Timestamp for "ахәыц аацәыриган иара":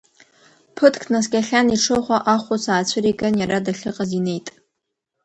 2.33-3.65